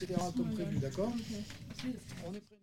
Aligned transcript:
etc. 0.00 0.20
comme 0.36 0.52
prévu, 0.52 0.78
d'accord 0.78 1.12
On 2.26 2.34
est 2.34 2.40
prêt. 2.40 2.56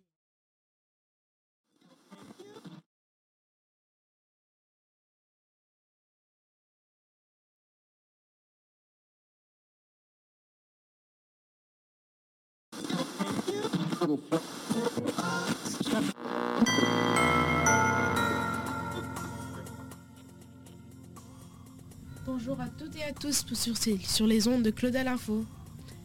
Bonjour 22.26 22.60
à 22.60 22.68
toutes 22.68 22.96
et 22.96 23.02
à 23.02 23.12
tous 23.12 23.44
sur, 23.54 23.76
sur 23.76 24.26
les 24.26 24.48
ondes 24.48 24.62
de 24.62 24.70
Claudel 24.70 25.08
Info. 25.08 25.44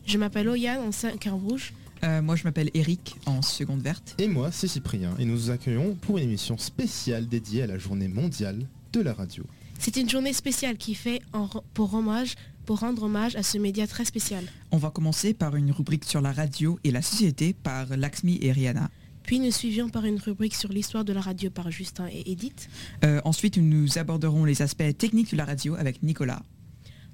Je 0.10 0.18
m'appelle 0.18 0.50
Oyane 0.50 0.82
en 0.82 0.92
5 0.92 1.24
rouge. 1.32 1.72
Euh, 2.04 2.22
moi, 2.24 2.36
je 2.36 2.44
m'appelle 2.44 2.72
Eric 2.74 3.16
en 3.28 3.44
seconde 3.44 3.84
verte. 3.84 4.16
Et 4.18 4.28
moi, 4.28 4.52
c'est 4.52 4.68
Cyprien, 4.68 5.14
et 5.20 5.26
nous 5.26 5.38
vous 5.38 5.50
accueillons 5.52 5.94
pour 6.02 6.18
une 6.18 6.24
émission 6.24 6.58
spéciale 6.58 7.28
dédiée 7.28 7.62
à 7.62 7.68
la 7.68 7.78
journée 7.78 8.08
mondiale 8.08 8.66
de 8.92 9.02
la 9.02 9.14
radio. 9.14 9.44
C'est 9.78 9.98
une 9.98 10.10
journée 10.10 10.34
spéciale 10.34 10.78
qui 10.78 10.96
fait 10.96 11.22
en 11.32 11.46
re- 11.46 11.62
pour, 11.76 11.94
hommage, 11.94 12.34
pour 12.66 12.80
rendre 12.80 13.04
hommage 13.04 13.36
à 13.36 13.44
ce 13.44 13.60
média 13.60 13.86
très 13.86 14.04
spécial. 14.04 14.44
On 14.72 14.78
va 14.78 14.90
commencer 14.90 15.36
par 15.36 15.56
une 15.56 15.70
rubrique 15.72 16.06
sur 16.06 16.22
la 16.22 16.32
radio 16.32 16.80
et 16.84 16.90
la 16.90 17.04
société 17.04 17.54
par 17.54 17.86
Laxmi 17.96 18.40
et 18.42 18.52
Rihanna. 18.52 18.90
Puis 19.24 19.40
nous 19.40 19.52
suivions 19.52 19.90
par 19.90 20.06
une 20.06 20.18
rubrique 20.18 20.56
sur 20.56 20.70
l'histoire 20.72 21.06
de 21.06 21.14
la 21.14 21.22
radio 21.22 21.52
par 21.52 21.70
Justin 21.70 22.08
et 22.08 22.32
Edith. 22.32 22.68
Euh, 23.06 23.22
ensuite, 23.26 23.58
nous 23.58 24.00
aborderons 24.00 24.44
les 24.44 24.64
aspects 24.64 24.98
techniques 24.98 25.32
de 25.32 25.38
la 25.38 25.46
radio 25.46 25.76
avec 25.76 26.02
Nicolas. 26.02 26.42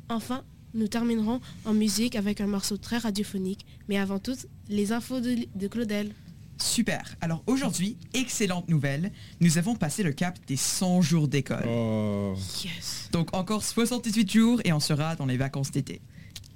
Enfin, 0.07 0.43
nous 0.75 0.87
terminerons 0.87 1.41
en 1.65 1.73
musique 1.73 2.15
avec 2.15 2.41
un 2.41 2.47
morceau 2.47 2.77
très 2.77 2.97
radiophonique. 2.97 3.65
Mais 3.89 3.97
avant 3.97 4.19
tout, 4.19 4.35
les 4.69 4.91
infos 4.91 5.19
de, 5.21 5.35
de 5.55 5.67
Claudel. 5.67 6.11
Super. 6.57 7.15
Alors 7.19 7.43
aujourd'hui, 7.47 7.97
excellente 8.13 8.69
nouvelle. 8.69 9.11
Nous 9.41 9.57
avons 9.57 9.75
passé 9.75 10.03
le 10.03 10.13
cap 10.13 10.37
des 10.47 10.55
100 10.55 11.01
jours 11.01 11.27
d'école. 11.27 11.65
Oh 11.67 12.35
Yes! 12.63 13.09
Donc 13.11 13.35
encore 13.35 13.63
78 13.63 14.31
jours 14.31 14.61
et 14.63 14.71
on 14.71 14.79
sera 14.79 15.15
dans 15.15 15.25
les 15.25 15.37
vacances 15.37 15.71
d'été. 15.71 15.99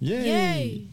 Yay! 0.02 0.86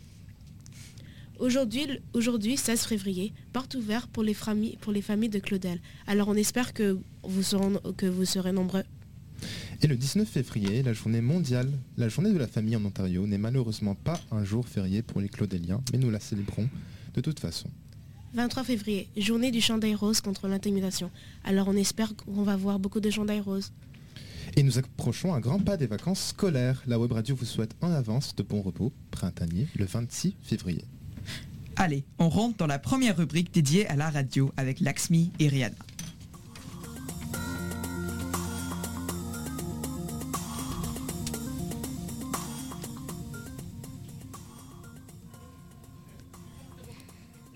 Aujourd'hui, 1.39 1.87
aujourd'hui, 2.15 2.57
16 2.57 2.87
février, 2.87 3.33
porte 3.53 3.75
ouverte 3.75 4.11
pour 4.11 4.23
les 4.23 4.33
familles, 4.35 4.79
pour 4.81 4.93
les 4.93 5.03
familles 5.03 5.29
de 5.29 5.39
Claudel. 5.39 5.81
Alors 6.07 6.29
on 6.29 6.35
espère 6.35 6.73
que 6.73 6.99
vous, 7.23 7.43
serez, 7.43 7.75
que 7.97 8.07
vous 8.07 8.25
serez 8.25 8.53
nombreux. 8.53 8.85
Et 9.83 9.87
le 9.87 9.97
19 9.97 10.27
février, 10.27 10.83
la 10.83 10.95
journée 10.95 11.21
mondiale, 11.21 11.71
la 11.99 12.09
journée 12.09 12.33
de 12.33 12.39
la 12.39 12.47
famille 12.47 12.77
en 12.77 12.85
Ontario 12.85 13.27
n'est 13.27 13.39
malheureusement 13.39 13.95
pas 13.95 14.19
un 14.31 14.43
jour 14.43 14.67
férié 14.67 15.03
pour 15.03 15.21
les 15.21 15.29
Claudéliens, 15.29 15.83
mais 15.93 15.99
nous 15.99 16.11
la 16.11 16.21
célébrons 16.21 16.69
de 17.15 17.21
toute 17.21 17.41
façon. 17.41 17.69
23 18.35 18.65
février, 18.65 19.09
journée 19.17 19.51
du 19.51 19.61
chandail 19.61 19.95
rose 19.95 20.21
contre 20.21 20.49
l'intimidation. 20.49 21.11
Alors 21.45 21.69
on 21.69 21.77
espère 21.77 22.15
qu'on 22.17 22.43
va 22.43 22.57
voir 22.57 22.79
beaucoup 22.79 23.01
de 23.01 23.11
chandail 23.11 23.41
roses. 23.41 23.73
Et 24.57 24.63
nous 24.63 24.79
approchons 24.79 25.35
un 25.35 25.41
grand 25.41 25.59
pas 25.59 25.77
des 25.77 25.87
vacances 25.87 26.29
scolaires. 26.29 26.83
La 26.87 26.99
web 26.99 27.13
radio 27.13 27.35
vous 27.35 27.45
souhaite 27.45 27.75
en 27.83 27.91
avance 27.91 28.35
de 28.35 28.43
bons 28.43 28.63
repos 28.63 28.93
printaniers 29.11 29.69
le 29.77 29.85
26 29.85 30.37
février. 30.43 30.85
Allez, 31.77 32.05
on 32.19 32.31
rentre 32.31 32.57
dans 32.57 32.67
la 32.67 32.79
première 32.79 33.19
rubrique 33.19 33.53
dédiée 33.53 33.87
à 33.89 33.97
la 33.97 34.09
radio 34.09 34.51
avec 34.57 34.81
Laxmi 34.81 35.33
et 35.39 35.49
Rihanna. 35.49 35.77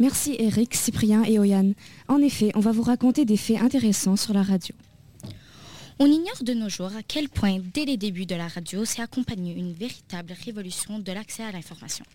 Merci 0.01 0.35
Eric, 0.39 0.75
Cyprien 0.75 1.25
et 1.25 1.39
Oyan. 1.39 1.75
En 2.09 2.23
effet, 2.23 2.53
on 2.55 2.61
va 2.61 2.73
vous 2.73 2.83
raconter 2.83 3.27
des 3.27 3.37
faits 3.37 3.61
intéressants 3.61 4.17
sur 4.17 4.33
la 4.33 4.43
radio. 4.43 4.75
On 5.99 6.07
ignore 6.07 6.43
de 6.43 6.55
nos 6.55 6.71
jours 6.71 6.97
à 6.97 7.03
quel 7.03 7.29
point, 7.29 7.59
dès 7.75 7.85
les 7.85 7.99
débuts 7.99 8.25
de 8.25 8.35
la 8.35 8.49
radio, 8.49 8.87
s'est 8.87 9.03
accompagnée 9.03 9.55
une 9.55 9.75
véritable 9.75 10.33
révolution 10.47 11.01
de 11.01 11.13
l'accès 11.13 11.43
à 11.43 11.53
l'information. 11.53 12.07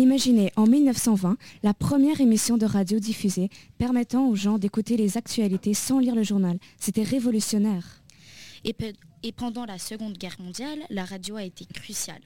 Imaginez 0.00 0.50
en 0.56 0.66
1920 0.66 1.36
la 1.62 1.72
première 1.72 2.20
émission 2.20 2.56
de 2.56 2.66
radio 2.66 2.98
diffusée 2.98 3.48
permettant 3.78 4.26
aux 4.26 4.34
gens 4.34 4.58
d'écouter 4.58 4.96
les 4.96 5.16
actualités 5.16 5.72
sans 5.72 6.00
lire 6.00 6.16
le 6.16 6.24
journal. 6.24 6.58
C'était 6.80 7.04
révolutionnaire. 7.04 8.02
Et, 8.64 8.74
et 9.22 9.30
pendant 9.30 9.66
la 9.66 9.78
Seconde 9.78 10.18
Guerre 10.18 10.40
mondiale, 10.40 10.80
la 10.90 11.04
radio 11.04 11.36
a 11.36 11.44
été 11.44 11.64
cruciale. 11.64 12.22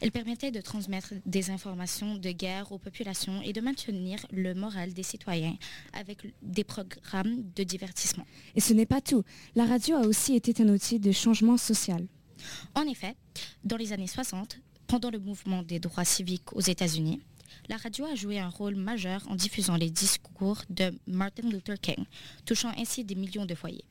Elle 0.00 0.12
permettait 0.12 0.50
de 0.50 0.60
transmettre 0.60 1.14
des 1.26 1.50
informations 1.50 2.16
de 2.16 2.30
guerre 2.30 2.72
aux 2.72 2.78
populations 2.78 3.40
et 3.42 3.52
de 3.52 3.60
maintenir 3.60 4.24
le 4.30 4.54
moral 4.54 4.92
des 4.92 5.02
citoyens 5.02 5.56
avec 5.92 6.18
des 6.42 6.64
programmes 6.64 7.44
de 7.56 7.62
divertissement. 7.62 8.26
Et 8.54 8.60
ce 8.60 8.72
n'est 8.72 8.86
pas 8.86 9.00
tout. 9.00 9.24
La 9.54 9.66
radio 9.66 9.96
a 9.96 10.06
aussi 10.06 10.34
été 10.34 10.62
un 10.62 10.68
outil 10.68 10.98
de 10.98 11.12
changement 11.12 11.56
social. 11.56 12.06
En 12.74 12.82
effet, 12.82 13.14
dans 13.64 13.76
les 13.76 13.92
années 13.92 14.06
60, 14.06 14.58
pendant 14.86 15.10
le 15.10 15.18
mouvement 15.18 15.62
des 15.62 15.78
droits 15.78 16.04
civiques 16.04 16.52
aux 16.52 16.60
États-Unis, 16.60 17.20
la 17.68 17.76
radio 17.76 18.04
a 18.06 18.14
joué 18.14 18.38
un 18.38 18.48
rôle 18.48 18.74
majeur 18.74 19.24
en 19.28 19.34
diffusant 19.34 19.76
les 19.76 19.90
discours 19.90 20.62
de 20.70 20.92
Martin 21.06 21.48
Luther 21.48 21.78
King, 21.80 22.04
touchant 22.44 22.72
ainsi 22.76 23.04
des 23.04 23.14
millions 23.14 23.46
de 23.46 23.54
foyers. 23.54 23.84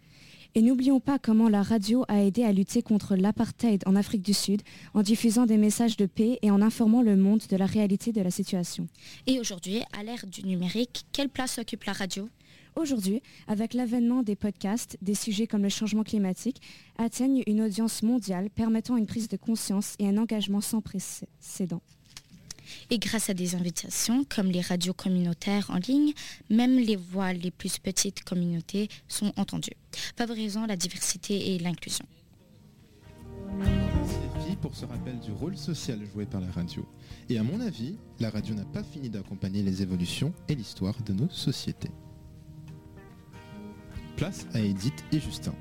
Et 0.53 0.61
n'oublions 0.61 0.99
pas 0.99 1.17
comment 1.17 1.47
la 1.47 1.63
radio 1.63 2.03
a 2.09 2.23
aidé 2.23 2.43
à 2.43 2.51
lutter 2.51 2.81
contre 2.81 3.15
l'apartheid 3.15 3.83
en 3.85 3.95
Afrique 3.95 4.21
du 4.21 4.33
Sud 4.33 4.61
en 4.93 5.01
diffusant 5.01 5.45
des 5.45 5.55
messages 5.55 5.95
de 5.95 6.05
paix 6.05 6.39
et 6.41 6.51
en 6.51 6.61
informant 6.61 7.01
le 7.01 7.15
monde 7.15 7.43
de 7.49 7.55
la 7.55 7.65
réalité 7.65 8.11
de 8.11 8.19
la 8.21 8.31
situation. 8.31 8.87
Et 9.27 9.39
aujourd'hui, 9.39 9.81
à 9.97 10.03
l'ère 10.03 10.27
du 10.27 10.43
numérique, 10.43 11.05
quelle 11.13 11.29
place 11.29 11.57
occupe 11.57 11.85
la 11.85 11.93
radio? 11.93 12.27
Aujourd'hui, 12.75 13.21
avec 13.47 13.73
l'avènement 13.73 14.23
des 14.23 14.35
podcasts, 14.35 14.97
des 15.01 15.15
sujets 15.15 15.47
comme 15.47 15.63
le 15.63 15.69
changement 15.69 16.03
climatique 16.03 16.61
atteignent 16.97 17.43
une 17.47 17.61
audience 17.61 18.03
mondiale 18.03 18.49
permettant 18.49 18.97
une 18.97 19.07
prise 19.07 19.29
de 19.29 19.37
conscience 19.37 19.95
et 19.99 20.07
un 20.07 20.17
engagement 20.17 20.61
sans 20.61 20.81
précédent. 20.81 21.81
Et 22.89 22.99
grâce 22.99 23.29
à 23.29 23.33
des 23.33 23.55
invitations 23.55 24.23
comme 24.23 24.47
les 24.47 24.61
radios 24.61 24.93
communautaires 24.93 25.69
en 25.69 25.77
ligne, 25.77 26.13
même 26.49 26.77
les 26.77 26.95
voix 26.95 27.33
les 27.33 27.51
plus 27.51 27.77
petites 27.79 28.23
communautés 28.23 28.89
sont 29.07 29.33
entendues, 29.37 29.77
favorisant 30.15 30.65
la 30.65 30.75
diversité 30.75 31.53
et 31.55 31.59
l'inclusion. 31.59 32.05
Merci 33.57 34.55
pour 34.61 34.75
ce 34.75 34.85
rappel 34.85 35.19
du 35.19 35.31
rôle 35.31 35.57
social 35.57 35.99
joué 36.13 36.25
par 36.25 36.41
la 36.41 36.51
radio. 36.51 36.85
Et 37.29 37.37
à 37.37 37.43
mon 37.43 37.59
avis, 37.59 37.97
la 38.19 38.29
radio 38.29 38.55
n'a 38.55 38.65
pas 38.65 38.83
fini 38.83 39.09
d'accompagner 39.09 39.63
les 39.63 39.81
évolutions 39.81 40.33
et 40.47 40.55
l'histoire 40.55 40.95
de 41.03 41.13
nos 41.13 41.29
sociétés. 41.29 41.91
Place 44.15 44.45
à 44.53 44.59
Edith 44.59 45.03
et 45.11 45.19
Justin. 45.19 45.53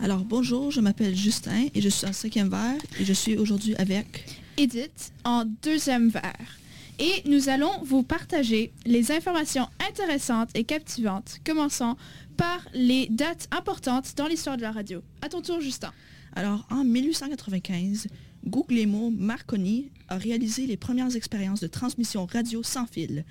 Alors 0.00 0.24
bonjour, 0.24 0.70
je 0.70 0.80
m'appelle 0.80 1.16
Justin 1.16 1.66
et 1.74 1.80
je 1.80 1.88
suis 1.88 2.06
en 2.06 2.12
cinquième 2.12 2.48
verre 2.48 2.80
et 3.00 3.04
je 3.04 3.12
suis 3.12 3.36
aujourd'hui 3.36 3.74
avec... 3.76 4.24
Edith 4.56 5.12
en 5.24 5.44
deuxième 5.44 6.08
verre. 6.08 6.58
Et 7.00 7.28
nous 7.28 7.48
allons 7.48 7.82
vous 7.82 8.04
partager 8.04 8.72
les 8.86 9.10
informations 9.10 9.66
intéressantes 9.88 10.50
et 10.54 10.62
captivantes, 10.62 11.38
commençant 11.44 11.96
par 12.36 12.60
les 12.74 13.08
dates 13.10 13.48
importantes 13.50 14.14
dans 14.16 14.28
l'histoire 14.28 14.56
de 14.56 14.62
la 14.62 14.70
radio. 14.70 15.02
À 15.20 15.28
ton 15.28 15.42
tour, 15.42 15.60
Justin. 15.60 15.92
Alors 16.36 16.64
en 16.70 16.84
1895, 16.84 18.06
Guglielmo 18.46 19.10
Marconi 19.10 19.90
a 20.08 20.16
réalisé 20.16 20.66
les 20.66 20.76
premières 20.76 21.16
expériences 21.16 21.60
de 21.60 21.66
transmission 21.66 22.26
radio 22.26 22.62
sans 22.62 22.86
fil. 22.86 23.24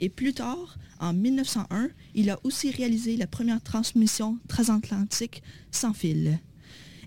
Et 0.00 0.08
plus 0.08 0.32
tard, 0.32 0.78
en 0.98 1.12
1901, 1.12 1.88
il 2.14 2.30
a 2.30 2.38
aussi 2.44 2.70
réalisé 2.70 3.16
la 3.16 3.26
première 3.26 3.62
transmission 3.62 4.38
transatlantique 4.48 5.42
sans 5.70 5.92
fil. 5.92 6.38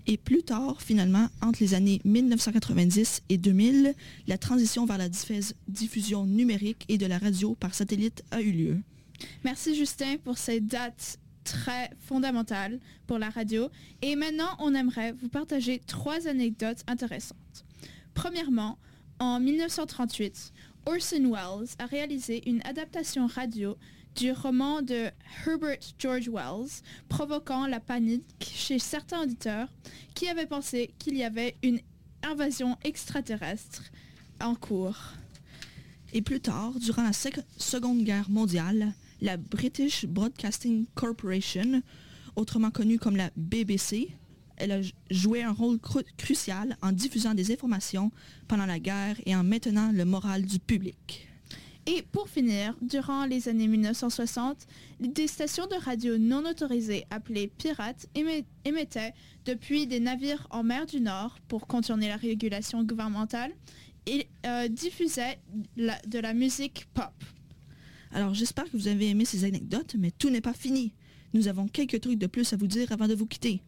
Et 0.06 0.16
plus 0.16 0.42
tard, 0.42 0.82
finalement, 0.82 1.28
entre 1.40 1.62
les 1.62 1.74
années 1.74 2.00
1990 2.04 3.22
et 3.30 3.38
2000, 3.38 3.94
la 4.26 4.38
transition 4.38 4.84
vers 4.84 4.98
la 4.98 5.08
diffus- 5.08 5.54
diffusion 5.66 6.26
numérique 6.26 6.84
et 6.88 6.98
de 6.98 7.06
la 7.06 7.18
radio 7.18 7.54
par 7.54 7.74
satellite 7.74 8.22
a 8.30 8.42
eu 8.42 8.52
lieu. 8.52 8.80
Merci, 9.44 9.74
Justin, 9.74 10.16
pour 10.22 10.36
ces 10.36 10.60
dates 10.60 11.18
très 11.44 11.90
fondamentales 12.00 12.80
pour 13.06 13.18
la 13.18 13.30
radio. 13.30 13.68
Et 14.02 14.16
maintenant, 14.16 14.56
on 14.58 14.74
aimerait 14.74 15.12
vous 15.12 15.28
partager 15.28 15.80
trois 15.86 16.26
anecdotes 16.26 16.82
intéressantes. 16.86 17.64
Premièrement, 18.12 18.78
en 19.18 19.40
1938, 19.40 20.52
Orson 20.86 21.30
Welles 21.32 21.68
a 21.78 21.86
réalisé 21.86 22.48
une 22.48 22.60
adaptation 22.64 23.26
radio 23.26 23.76
du 24.16 24.30
roman 24.32 24.82
de 24.82 25.08
Herbert 25.46 25.78
George 25.98 26.28
Wells, 26.28 26.82
provoquant 27.08 27.66
la 27.66 27.80
panique 27.80 28.24
chez 28.40 28.78
certains 28.78 29.22
auditeurs 29.22 29.68
qui 30.14 30.28
avaient 30.28 30.46
pensé 30.46 30.94
qu'il 30.98 31.16
y 31.16 31.24
avait 31.24 31.56
une 31.62 31.80
invasion 32.22 32.76
extraterrestre 32.84 33.82
en 34.40 34.54
cours. 34.54 34.96
Et 36.12 36.22
plus 36.22 36.40
tard, 36.40 36.72
durant 36.78 37.02
la 37.02 37.12
Sec- 37.12 37.42
Seconde 37.56 38.04
Guerre 38.04 38.30
mondiale, 38.30 38.92
la 39.20 39.36
British 39.36 40.06
Broadcasting 40.06 40.86
Corporation, 40.94 41.82
autrement 42.36 42.70
connue 42.70 42.98
comme 43.00 43.16
la 43.16 43.30
BBC, 43.36 44.10
elle 44.56 44.72
a 44.72 44.80
joué 45.10 45.42
un 45.42 45.52
rôle 45.52 45.78
cru 45.78 46.02
crucial 46.16 46.76
en 46.82 46.92
diffusant 46.92 47.34
des 47.34 47.52
informations 47.52 48.10
pendant 48.48 48.66
la 48.66 48.78
guerre 48.78 49.16
et 49.26 49.34
en 49.34 49.44
maintenant 49.44 49.90
le 49.92 50.04
moral 50.04 50.42
du 50.42 50.58
public. 50.58 51.28
Et 51.86 52.02
pour 52.12 52.30
finir, 52.30 52.74
durant 52.80 53.26
les 53.26 53.48
années 53.48 53.68
1960, 53.68 54.66
des 55.00 55.26
stations 55.26 55.66
de 55.66 55.74
radio 55.74 56.16
non 56.16 56.48
autorisées 56.48 57.04
appelées 57.10 57.48
pirates 57.58 58.06
émettaient 58.64 59.12
depuis 59.44 59.86
des 59.86 60.00
navires 60.00 60.46
en 60.50 60.62
mer 60.62 60.86
du 60.86 61.00
Nord 61.00 61.36
pour 61.46 61.66
contourner 61.66 62.08
la 62.08 62.16
régulation 62.16 62.82
gouvernementale 62.84 63.52
et 64.06 64.28
euh, 64.46 64.68
diffusaient 64.68 65.38
de 65.76 66.18
la 66.18 66.32
musique 66.32 66.86
pop. 66.94 67.12
Alors 68.12 68.32
j'espère 68.32 68.64
que 68.64 68.76
vous 68.76 68.88
avez 68.88 69.10
aimé 69.10 69.26
ces 69.26 69.44
anecdotes, 69.44 69.96
mais 69.98 70.10
tout 70.10 70.30
n'est 70.30 70.40
pas 70.40 70.54
fini. 70.54 70.94
Nous 71.34 71.48
avons 71.48 71.68
quelques 71.68 72.00
trucs 72.00 72.18
de 72.18 72.28
plus 72.28 72.50
à 72.52 72.56
vous 72.56 72.68
dire 72.68 72.92
avant 72.92 73.08
de 73.08 73.14
vous 73.14 73.26
quitter. 73.26 73.60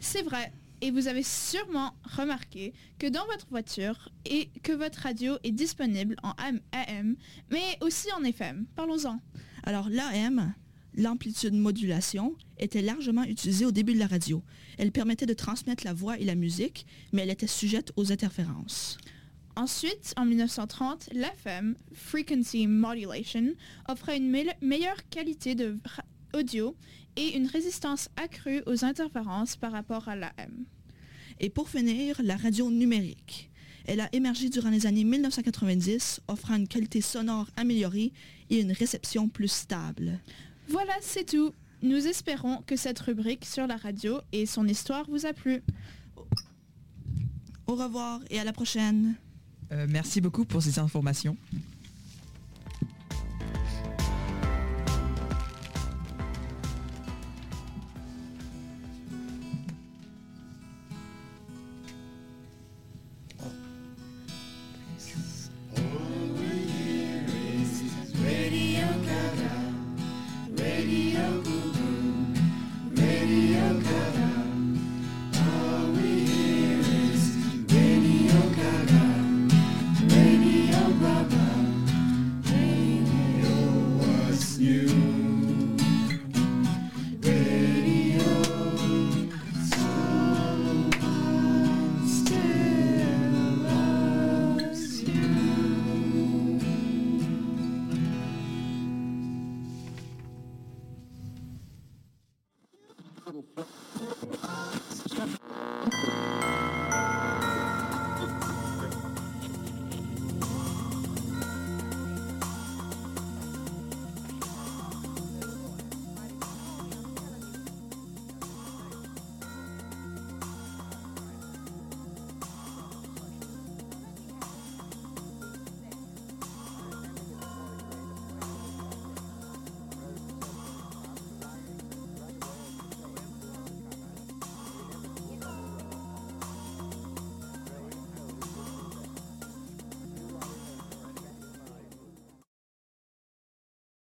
C'est 0.00 0.22
vrai, 0.22 0.52
et 0.80 0.90
vous 0.90 1.08
avez 1.08 1.22
sûrement 1.22 1.94
remarqué 2.16 2.72
que 2.98 3.06
dans 3.06 3.26
votre 3.26 3.48
voiture 3.48 4.10
et 4.24 4.48
que 4.62 4.72
votre 4.72 5.00
radio 5.00 5.36
est 5.42 5.50
disponible 5.50 6.16
en 6.22 6.32
AM, 6.38 7.16
mais 7.50 7.76
aussi 7.80 8.08
en 8.12 8.22
FM. 8.22 8.66
Parlons-en. 8.76 9.20
Alors 9.64 9.88
l'AM, 9.88 10.54
l'amplitude 10.94 11.54
modulation, 11.54 12.36
était 12.58 12.82
largement 12.82 13.24
utilisée 13.24 13.66
au 13.66 13.72
début 13.72 13.94
de 13.94 13.98
la 13.98 14.06
radio. 14.06 14.42
Elle 14.78 14.92
permettait 14.92 15.26
de 15.26 15.34
transmettre 15.34 15.84
la 15.84 15.92
voix 15.92 16.18
et 16.18 16.24
la 16.24 16.34
musique, 16.36 16.86
mais 17.12 17.22
elle 17.22 17.30
était 17.30 17.46
sujette 17.46 17.92
aux 17.96 18.12
interférences. 18.12 18.98
Ensuite, 19.56 20.14
en 20.16 20.24
1930, 20.24 21.10
l'FM, 21.12 21.74
Frequency 21.92 22.68
Modulation, 22.68 23.54
offrait 23.88 24.18
une 24.18 24.30
meilleure 24.60 25.08
qualité 25.10 25.56
de 25.56 25.76
audio 26.34 26.74
et 27.16 27.36
une 27.36 27.46
résistance 27.46 28.08
accrue 28.16 28.62
aux 28.66 28.84
interférences 28.84 29.56
par 29.56 29.72
rapport 29.72 30.08
à 30.08 30.16
l'AM. 30.16 30.64
Et 31.40 31.50
pour 31.50 31.68
finir, 31.68 32.20
la 32.22 32.36
radio 32.36 32.70
numérique. 32.70 33.50
Elle 33.86 34.00
a 34.00 34.08
émergé 34.14 34.50
durant 34.50 34.70
les 34.70 34.86
années 34.86 35.04
1990, 35.04 36.20
offrant 36.28 36.56
une 36.56 36.68
qualité 36.68 37.00
sonore 37.00 37.48
améliorée 37.56 38.12
et 38.50 38.60
une 38.60 38.72
réception 38.72 39.28
plus 39.28 39.48
stable. 39.48 40.20
Voilà, 40.68 40.92
c'est 41.00 41.24
tout. 41.24 41.52
Nous 41.82 42.06
espérons 42.06 42.62
que 42.66 42.76
cette 42.76 42.98
rubrique 42.98 43.44
sur 43.44 43.66
la 43.66 43.76
radio 43.76 44.20
et 44.32 44.46
son 44.46 44.66
histoire 44.66 45.08
vous 45.08 45.26
a 45.26 45.32
plu. 45.32 45.62
Au 47.66 47.76
revoir 47.76 48.20
et 48.30 48.38
à 48.38 48.44
la 48.44 48.52
prochaine. 48.52 49.14
Euh, 49.72 49.86
merci 49.88 50.20
beaucoup 50.20 50.44
pour 50.44 50.62
ces 50.62 50.78
informations. 50.78 51.36
little. 103.38 103.87